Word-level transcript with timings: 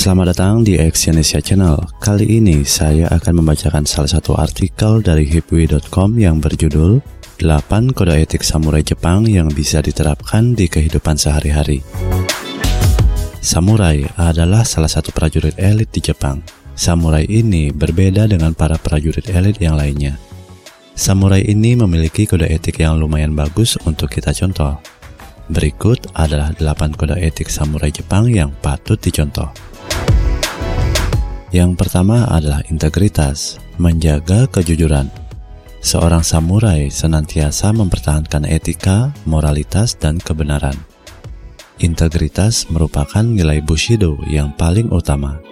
Selamat 0.00 0.32
datang 0.32 0.64
di 0.64 0.80
Exyonesia 0.80 1.44
Channel. 1.44 1.76
Kali 2.00 2.40
ini 2.40 2.64
saya 2.64 3.04
akan 3.12 3.44
membacakan 3.44 3.84
salah 3.84 4.08
satu 4.08 4.32
artikel 4.32 5.04
dari 5.04 5.28
hipwi.com 5.28 6.16
yang 6.16 6.40
berjudul 6.40 7.04
8 7.36 7.92
kode 7.92 8.16
etik 8.16 8.40
samurai 8.40 8.80
Jepang 8.80 9.28
yang 9.28 9.52
bisa 9.52 9.84
diterapkan 9.84 10.56
di 10.56 10.72
kehidupan 10.72 11.20
sehari-hari. 11.20 11.84
Samurai 13.44 14.00
adalah 14.16 14.64
salah 14.64 14.88
satu 14.88 15.12
prajurit 15.12 15.60
elit 15.60 15.92
di 15.92 16.00
Jepang. 16.00 16.40
Samurai 16.72 17.28
ini 17.28 17.68
berbeda 17.68 18.24
dengan 18.24 18.56
para 18.56 18.80
prajurit 18.80 19.28
elit 19.28 19.60
yang 19.60 19.76
lainnya. 19.76 20.16
Samurai 20.96 21.44
ini 21.44 21.76
memiliki 21.76 22.24
kode 22.24 22.48
etik 22.48 22.80
yang 22.80 22.96
lumayan 22.96 23.36
bagus 23.36 23.76
untuk 23.84 24.08
kita 24.08 24.32
contoh. 24.32 24.80
Berikut 25.52 26.08
adalah 26.16 26.56
8 26.56 26.96
kode 26.96 27.20
etik 27.20 27.52
samurai 27.52 27.92
Jepang 27.92 28.32
yang 28.32 28.48
patut 28.64 28.96
dicontoh. 28.96 29.69
Yang 31.50 31.82
pertama 31.82 32.30
adalah 32.30 32.62
integritas, 32.70 33.58
menjaga 33.74 34.46
kejujuran. 34.46 35.10
Seorang 35.82 36.22
samurai 36.22 36.86
senantiasa 36.86 37.74
mempertahankan 37.74 38.46
etika, 38.46 39.10
moralitas, 39.26 39.98
dan 39.98 40.22
kebenaran. 40.22 40.78
Integritas 41.82 42.70
merupakan 42.70 43.26
nilai 43.26 43.58
Bushido 43.66 44.14
yang 44.30 44.54
paling 44.54 44.94
utama. 44.94 45.42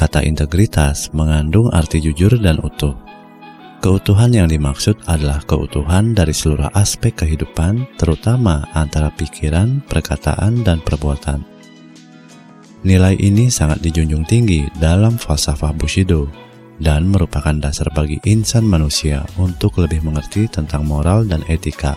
Kata 0.00 0.24
integritas 0.24 1.12
mengandung 1.12 1.68
arti 1.68 2.00
jujur 2.00 2.40
dan 2.40 2.62
utuh. 2.64 2.96
Keutuhan 3.84 4.32
yang 4.32 4.48
dimaksud 4.48 4.96
adalah 5.10 5.44
keutuhan 5.44 6.16
dari 6.16 6.32
seluruh 6.32 6.72
aspek 6.72 7.12
kehidupan, 7.12 7.84
terutama 8.00 8.64
antara 8.72 9.12
pikiran, 9.12 9.82
perkataan, 9.84 10.62
dan 10.64 10.80
perbuatan. 10.80 11.51
Nilai 12.82 13.14
ini 13.22 13.46
sangat 13.46 13.78
dijunjung 13.78 14.26
tinggi 14.26 14.66
dalam 14.74 15.14
falsafah 15.14 15.70
Bushido 15.70 16.26
dan 16.82 17.06
merupakan 17.06 17.54
dasar 17.54 17.86
bagi 17.94 18.18
insan 18.26 18.66
manusia 18.66 19.22
untuk 19.38 19.78
lebih 19.78 20.02
mengerti 20.02 20.50
tentang 20.50 20.82
moral 20.82 21.22
dan 21.22 21.46
etika. 21.46 21.94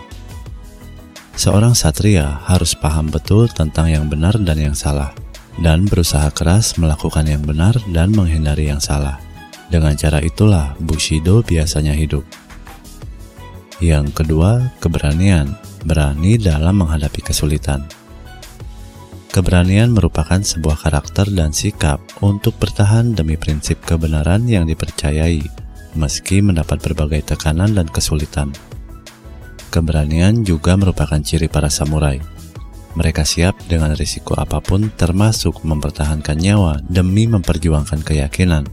Seorang 1.34 1.74
satria 1.74 2.38
harus 2.46 2.78
paham 2.78 3.10
betul 3.10 3.50
tentang 3.50 3.90
yang 3.90 4.06
benar 4.06 4.38
dan 4.38 4.62
yang 4.62 4.78
salah, 4.78 5.10
dan 5.58 5.90
berusaha 5.90 6.30
keras 6.30 6.78
melakukan 6.78 7.26
yang 7.26 7.42
benar 7.42 7.74
dan 7.90 8.14
menghindari 8.14 8.70
yang 8.70 8.78
salah. 8.78 9.18
Dengan 9.66 9.98
cara 9.98 10.22
itulah 10.22 10.78
Bushido 10.78 11.42
biasanya 11.42 11.98
hidup. 11.98 12.22
Yang 13.82 14.22
kedua, 14.22 14.70
keberanian, 14.78 15.58
berani 15.82 16.38
dalam 16.38 16.78
menghadapi 16.78 17.26
kesulitan. 17.26 17.84
Keberanian 19.36 19.92
merupakan 19.92 20.40
sebuah 20.40 20.88
karakter 20.88 21.28
dan 21.28 21.52
sikap 21.52 22.00
untuk 22.24 22.56
bertahan 22.56 23.12
demi 23.12 23.36
prinsip 23.36 23.76
kebenaran 23.84 24.48
yang 24.48 24.64
dipercayai, 24.64 25.44
meski 25.92 26.40
mendapat 26.40 26.80
berbagai 26.80 27.36
tekanan 27.36 27.76
dan 27.76 27.84
kesulitan. 27.84 28.48
Keberanian 29.68 30.40
juga 30.40 30.80
merupakan 30.80 31.20
ciri 31.20 31.52
para 31.52 31.68
samurai. 31.68 32.16
Mereka 32.96 33.28
siap 33.28 33.60
dengan 33.68 33.92
risiko 33.92 34.32
apa 34.40 34.64
pun, 34.64 34.88
termasuk 34.96 35.60
mempertahankan 35.68 36.40
nyawa 36.40 36.80
demi 36.88 37.28
memperjuangkan 37.28 38.08
keyakinan. 38.08 38.64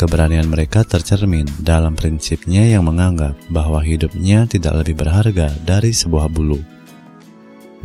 Keberanian 0.00 0.48
mereka 0.48 0.88
tercermin 0.88 1.44
dalam 1.60 1.92
prinsipnya 1.92 2.64
yang 2.64 2.88
menganggap 2.88 3.36
bahwa 3.52 3.84
hidupnya 3.84 4.48
tidak 4.48 4.72
lebih 4.80 5.04
berharga 5.04 5.52
dari 5.68 5.92
sebuah 5.92 6.32
bulu. 6.32 6.77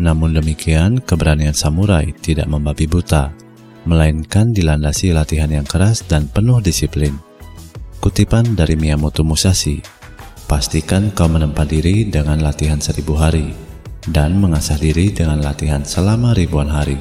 Namun 0.01 0.33
demikian, 0.33 0.97
keberanian 1.01 1.53
samurai 1.53 2.09
tidak 2.17 2.49
membabi 2.49 2.89
buta, 2.89 3.29
melainkan 3.85 4.49
dilandasi 4.49 5.13
latihan 5.13 5.51
yang 5.51 5.67
keras 5.67 6.01
dan 6.05 6.25
penuh 6.31 6.63
disiplin. 6.63 7.13
Kutipan 8.01 8.57
dari 8.57 8.73
Miyamoto 8.73 9.21
Musashi, 9.21 9.79
pastikan 10.49 11.13
kau 11.13 11.29
menempa 11.29 11.63
diri 11.63 12.09
dengan 12.09 12.41
latihan 12.41 12.81
seribu 12.81 13.15
hari, 13.15 13.53
dan 14.09 14.41
mengasah 14.41 14.75
diri 14.75 15.13
dengan 15.13 15.39
latihan 15.39 15.85
selama 15.85 16.35
ribuan 16.35 16.67
hari. 16.67 16.99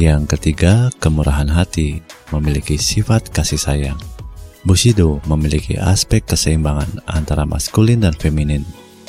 Yang 0.00 0.38
ketiga, 0.38 0.88
kemurahan 0.96 1.50
hati 1.52 2.00
memiliki 2.32 2.80
sifat 2.80 3.28
kasih 3.28 3.60
sayang. 3.60 4.00
Bushido 4.62 5.18
memiliki 5.26 5.74
aspek 5.76 6.22
keseimbangan 6.22 7.02
antara 7.10 7.42
maskulin 7.42 8.00
dan 8.00 8.14
feminin, 8.14 8.62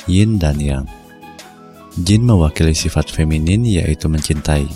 yin 0.04 0.36
dan 0.36 0.58
yang. 0.60 0.84
Jin 1.94 2.26
mewakili 2.26 2.74
sifat 2.74 3.06
feminin 3.06 3.62
yaitu 3.62 4.10
mencintai. 4.10 4.66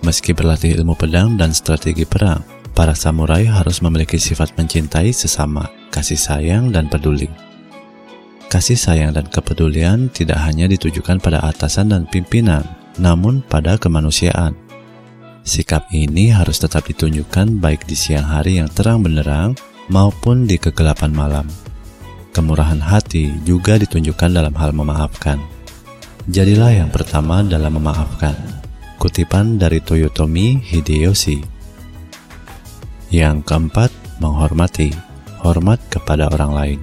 Meski 0.00 0.32
berlatih 0.32 0.72
ilmu 0.80 0.96
pedang 0.96 1.36
dan 1.36 1.52
strategi 1.52 2.08
perang, 2.08 2.40
para 2.72 2.96
samurai 2.96 3.44
harus 3.44 3.84
memiliki 3.84 4.16
sifat 4.16 4.56
mencintai 4.56 5.12
sesama, 5.12 5.68
kasih 5.92 6.16
sayang 6.16 6.72
dan 6.72 6.88
peduli. 6.88 7.28
Kasih 8.48 8.80
sayang 8.80 9.12
dan 9.12 9.28
kepedulian 9.28 10.08
tidak 10.08 10.40
hanya 10.40 10.64
ditujukan 10.64 11.20
pada 11.20 11.44
atasan 11.44 11.92
dan 11.92 12.08
pimpinan, 12.08 12.64
namun 12.96 13.44
pada 13.44 13.76
kemanusiaan. 13.76 14.56
Sikap 15.44 15.92
ini 15.92 16.32
harus 16.32 16.56
tetap 16.56 16.88
ditunjukkan 16.88 17.60
baik 17.60 17.84
di 17.84 17.92
siang 17.92 18.24
hari 18.24 18.56
yang 18.56 18.72
terang 18.72 19.04
benderang 19.04 19.52
maupun 19.92 20.48
di 20.48 20.56
kegelapan 20.56 21.12
malam. 21.12 21.46
Kemurahan 22.32 22.80
hati 22.80 23.28
juga 23.44 23.76
ditunjukkan 23.76 24.32
dalam 24.32 24.56
hal 24.56 24.72
memaafkan. 24.72 25.59
Jadilah 26.28 26.84
yang 26.84 26.92
pertama 26.92 27.40
dalam 27.40 27.80
memaafkan. 27.80 28.36
Kutipan 29.00 29.56
dari 29.56 29.80
Toyotomi 29.80 30.60
Hideyoshi. 30.60 31.40
Yang 33.08 33.48
keempat, 33.48 33.88
menghormati. 34.20 34.92
Hormat 35.40 35.80
kepada 35.88 36.28
orang 36.28 36.52
lain. 36.52 36.80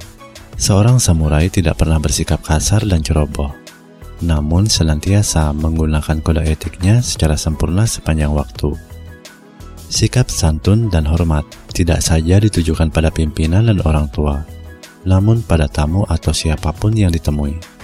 Seorang 0.57 0.97
samurai 0.97 1.53
tidak 1.53 1.77
pernah 1.77 2.01
bersikap 2.01 2.41
kasar 2.41 2.81
dan 2.89 3.05
ceroboh, 3.05 3.53
namun 4.25 4.65
senantiasa 4.65 5.53
menggunakan 5.53 6.17
kode 6.25 6.41
etiknya 6.41 7.05
secara 7.05 7.37
sempurna 7.37 7.85
sepanjang 7.85 8.33
waktu. 8.33 8.73
Sikap 9.85 10.33
santun 10.33 10.89
dan 10.89 11.05
hormat 11.05 11.45
tidak 11.77 12.01
saja 12.01 12.41
ditujukan 12.41 12.89
pada 12.89 13.13
pimpinan 13.13 13.69
dan 13.69 13.85
orang 13.85 14.09
tua, 14.09 14.41
namun 15.05 15.45
pada 15.45 15.69
tamu 15.69 16.01
atau 16.09 16.33
siapa 16.33 16.73
pun 16.73 16.97
yang 16.97 17.13
ditemui. 17.13 17.76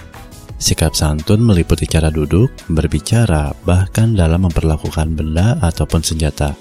Sikap 0.54 0.94
santun 0.94 1.42
meliputi 1.42 1.84
cara 1.84 2.14
duduk, 2.14 2.54
berbicara, 2.70 3.52
bahkan 3.66 4.14
dalam 4.14 4.46
memperlakukan 4.46 5.12
benda 5.12 5.58
ataupun 5.58 6.00
senjata. 6.00 6.54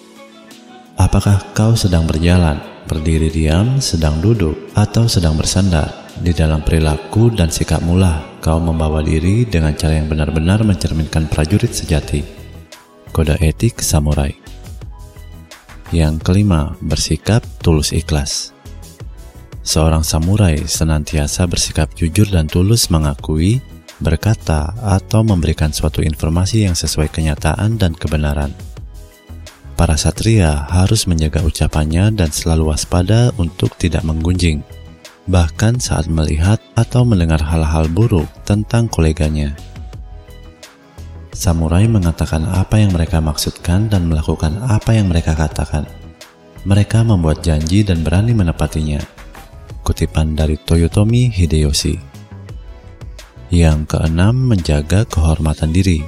Apakah 0.97 1.41
kau 1.53 1.77
sedang 1.77 2.09
berjalan, 2.09 2.57
berdiri 2.89 3.29
diam, 3.29 3.77
sedang 3.77 4.17
duduk, 4.17 4.73
atau 4.73 5.05
sedang 5.05 5.37
bersandar? 5.37 6.03
Di 6.13 6.29
dalam 6.29 6.61
perilaku 6.61 7.33
dan 7.33 7.49
sikap 7.49 7.81
mula, 7.81 8.37
kau 8.37 8.61
membawa 8.61 9.01
diri 9.01 9.49
dengan 9.49 9.73
cara 9.73 9.97
yang 9.97 10.09
benar-benar 10.09 10.61
mencerminkan 10.61 11.25
prajurit 11.25 11.73
sejati. 11.73 12.21
Kode 13.09 13.37
etik 13.41 13.81
samurai. 13.81 14.33
Yang 15.93 16.25
kelima, 16.25 16.73
bersikap 16.81 17.45
tulus 17.61 17.93
ikhlas. 17.93 18.53
Seorang 19.63 20.03
samurai 20.03 20.65
senantiasa 20.65 21.47
bersikap 21.47 21.93
jujur 21.95 22.27
dan 22.27 22.51
tulus 22.51 22.91
mengakui 22.91 23.63
berkata, 24.03 24.75
atau 24.83 25.23
memberikan 25.23 25.71
suatu 25.71 26.03
informasi 26.03 26.67
yang 26.67 26.75
sesuai 26.75 27.07
kenyataan 27.07 27.79
dan 27.79 27.95
kebenaran. 27.95 28.51
Para 29.73 29.97
satria 29.97 30.69
harus 30.69 31.09
menjaga 31.09 31.41
ucapannya 31.41 32.13
dan 32.13 32.29
selalu 32.29 32.69
waspada 32.69 33.33
untuk 33.41 33.73
tidak 33.79 34.05
menggunjing, 34.05 34.61
bahkan 35.25 35.81
saat 35.81 36.05
melihat 36.11 36.61
atau 36.77 37.01
mendengar 37.07 37.41
hal-hal 37.41 37.89
buruk 37.89 38.29
tentang 38.45 38.85
koleganya. 38.91 39.57
Samurai 41.33 41.89
mengatakan 41.89 42.45
apa 42.45 42.77
yang 42.77 42.93
mereka 42.93 43.17
maksudkan 43.17 43.89
dan 43.89 44.05
melakukan 44.05 44.61
apa 44.69 44.93
yang 44.93 45.09
mereka 45.09 45.33
katakan. 45.33 45.89
Mereka 46.63 47.01
membuat 47.01 47.41
janji 47.41 47.81
dan 47.81 48.05
berani 48.05 48.37
menepatinya. 48.37 49.01
Kutipan 49.81 50.37
dari 50.37 50.55
Toyotomi 50.55 51.33
Hideyoshi. 51.33 52.12
Yang 53.53 53.93
keenam, 53.93 54.49
menjaga 54.49 55.05
kehormatan 55.05 55.69
diri. 55.69 56.01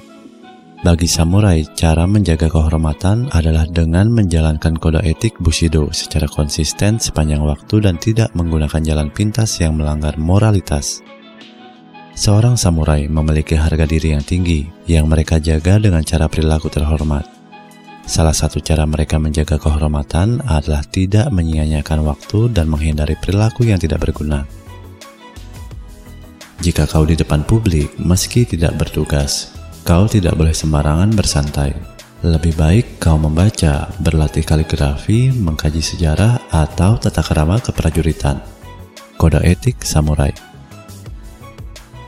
Bagi 0.82 1.06
samurai, 1.06 1.62
cara 1.78 2.10
menjaga 2.10 2.50
kehormatan 2.50 3.30
adalah 3.30 3.70
dengan 3.70 4.10
menjalankan 4.10 4.74
kode 4.82 5.06
etik 5.06 5.38
Bushido 5.38 5.94
secara 5.94 6.26
konsisten 6.26 6.98
sepanjang 6.98 7.46
waktu 7.46 7.86
dan 7.86 8.02
tidak 8.02 8.34
menggunakan 8.34 8.82
jalan 8.82 9.14
pintas 9.14 9.62
yang 9.62 9.78
melanggar 9.78 10.18
moralitas. 10.18 11.06
Seorang 12.18 12.58
samurai 12.58 13.06
memiliki 13.06 13.54
harga 13.54 13.86
diri 13.86 14.18
yang 14.18 14.26
tinggi 14.26 14.66
yang 14.90 15.06
mereka 15.06 15.38
jaga 15.38 15.78
dengan 15.78 16.02
cara 16.02 16.26
perilaku 16.26 16.74
terhormat. 16.74 17.30
Salah 18.10 18.34
satu 18.34 18.58
cara 18.58 18.90
mereka 18.90 19.22
menjaga 19.22 19.62
kehormatan 19.62 20.42
adalah 20.50 20.82
tidak 20.90 21.30
menyia-nyiakan 21.30 22.10
waktu 22.10 22.50
dan 22.50 22.66
menghindari 22.74 23.14
perilaku 23.22 23.70
yang 23.70 23.78
tidak 23.78 24.02
berguna. 24.02 24.65
Jika 26.66 26.90
kau 26.90 27.06
di 27.06 27.14
depan 27.14 27.46
publik, 27.46 27.94
meski 28.02 28.42
tidak 28.42 28.74
bertugas, 28.82 29.54
kau 29.86 30.10
tidak 30.10 30.34
boleh 30.34 30.50
sembarangan 30.50 31.14
bersantai. 31.14 31.78
Lebih 32.26 32.58
baik 32.58 32.98
kau 32.98 33.22
membaca, 33.22 33.94
berlatih 34.02 34.42
kaligrafi, 34.42 35.30
mengkaji 35.30 35.78
sejarah, 35.78 36.42
atau 36.50 36.98
tata 36.98 37.22
kerama 37.22 37.62
keprajuritan. 37.62 38.42
Kode 39.14 39.46
etik 39.46 39.86
samurai. 39.86 40.34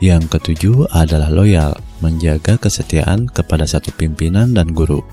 Yang 0.02 0.26
ketujuh 0.26 0.90
adalah 0.90 1.30
loyal, 1.30 1.78
menjaga 2.02 2.58
kesetiaan 2.58 3.30
kepada 3.30 3.62
satu 3.62 3.94
pimpinan 3.94 4.58
dan 4.58 4.74
guru. 4.74 5.06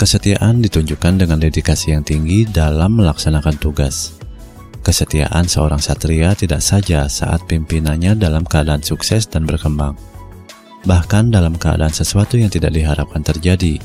Kesetiaan 0.00 0.64
ditunjukkan 0.64 1.20
dengan 1.20 1.36
dedikasi 1.36 1.92
yang 1.92 2.00
tinggi 2.00 2.48
dalam 2.48 2.96
melaksanakan 2.96 3.60
tugas. 3.60 4.23
Kesetiaan 4.84 5.48
seorang 5.48 5.80
satria 5.80 6.36
tidak 6.36 6.60
saja 6.60 7.08
saat 7.08 7.48
pimpinannya 7.48 8.20
dalam 8.20 8.44
keadaan 8.44 8.84
sukses 8.84 9.24
dan 9.24 9.48
berkembang, 9.48 9.96
bahkan 10.84 11.32
dalam 11.32 11.56
keadaan 11.56 11.88
sesuatu 11.88 12.36
yang 12.36 12.52
tidak 12.52 12.76
diharapkan 12.76 13.24
terjadi, 13.24 13.80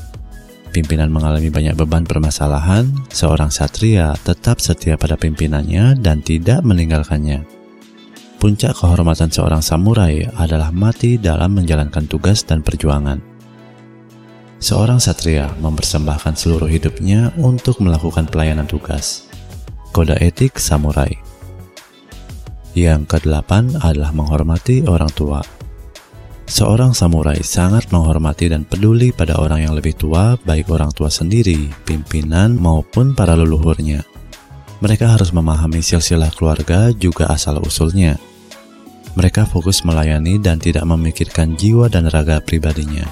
pimpinan 0.76 1.08
mengalami 1.08 1.48
banyak 1.48 1.72
beban 1.72 2.04
permasalahan, 2.04 2.92
seorang 3.08 3.48
satria 3.48 4.12
tetap 4.28 4.60
setia 4.60 5.00
pada 5.00 5.16
pimpinannya 5.16 5.96
dan 6.04 6.20
tidak 6.20 6.60
meninggalkannya. 6.68 7.48
Puncak 8.36 8.76
kehormatan 8.76 9.32
seorang 9.32 9.64
samurai 9.64 10.28
adalah 10.36 10.68
mati 10.68 11.16
dalam 11.16 11.56
menjalankan 11.56 12.04
tugas 12.12 12.44
dan 12.44 12.60
perjuangan. 12.60 13.24
Seorang 14.60 15.00
satria 15.00 15.48
mempersembahkan 15.64 16.36
seluruh 16.36 16.68
hidupnya 16.68 17.32
untuk 17.40 17.80
melakukan 17.80 18.28
pelayanan 18.28 18.68
tugas. 18.68 19.29
Kode 19.90 20.14
etik 20.22 20.62
samurai. 20.62 21.10
Yang 22.78 23.10
kedelapan 23.10 23.74
adalah 23.82 24.14
menghormati 24.14 24.86
orang 24.86 25.10
tua. 25.10 25.42
Seorang 26.46 26.94
samurai 26.94 27.42
sangat 27.42 27.90
menghormati 27.90 28.46
dan 28.46 28.62
peduli 28.62 29.10
pada 29.10 29.42
orang 29.42 29.66
yang 29.66 29.74
lebih 29.74 29.98
tua, 29.98 30.38
baik 30.46 30.70
orang 30.70 30.94
tua 30.94 31.10
sendiri, 31.10 31.74
pimpinan, 31.82 32.54
maupun 32.54 33.18
para 33.18 33.34
leluhurnya. 33.34 34.06
Mereka 34.78 35.10
harus 35.10 35.34
memahami 35.34 35.82
silsilah 35.82 36.30
keluarga 36.38 36.94
juga 36.94 37.26
asal-usulnya. 37.34 38.14
Mereka 39.18 39.42
fokus 39.50 39.82
melayani 39.82 40.38
dan 40.38 40.62
tidak 40.62 40.86
memikirkan 40.86 41.58
jiwa 41.58 41.90
dan 41.90 42.06
raga 42.06 42.38
pribadinya. 42.38 43.10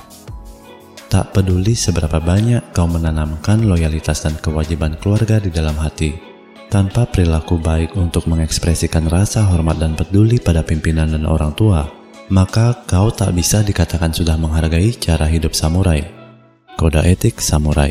Tak 1.11 1.35
peduli 1.35 1.75
seberapa 1.75 2.23
banyak 2.23 2.71
kau 2.71 2.87
menanamkan 2.87 3.67
loyalitas 3.67 4.23
dan 4.23 4.39
kewajiban 4.39 4.95
keluarga 5.03 5.43
di 5.43 5.51
dalam 5.51 5.75
hati, 5.81 6.28
tanpa 6.69 7.09
perilaku 7.09 7.57
baik 7.57 7.97
untuk 7.97 8.29
mengekspresikan 8.29 9.09
rasa 9.09 9.45
hormat 9.49 9.81
dan 9.81 9.97
peduli 9.97 10.37
pada 10.37 10.61
pimpinan 10.61 11.09
dan 11.13 11.25
orang 11.25 11.57
tua, 11.57 11.89
maka 12.29 12.85
kau 12.85 13.09
tak 13.09 13.33
bisa 13.33 13.65
dikatakan 13.65 14.13
sudah 14.13 14.37
menghargai 14.37 14.93
cara 14.97 15.25
hidup 15.25 15.57
samurai. 15.57 16.05
Kode 16.77 17.03
etik 17.03 17.41
samurai. 17.41 17.91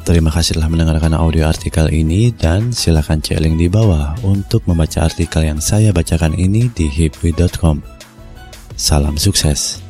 Terima 0.00 0.32
kasih 0.32 0.56
telah 0.56 0.72
mendengarkan 0.72 1.12
audio 1.12 1.46
artikel 1.46 1.86
ini 1.92 2.32
dan 2.32 2.72
silakan 2.72 3.20
cek 3.20 3.38
link 3.38 3.60
di 3.60 3.68
bawah 3.68 4.16
untuk 4.24 4.64
membaca 4.64 5.04
artikel 5.04 5.44
yang 5.44 5.60
saya 5.60 5.92
bacakan 5.92 6.34
ini 6.34 6.72
di 6.72 6.88
hipwi.com. 6.88 7.84
Salam 8.74 9.20
sukses. 9.20 9.89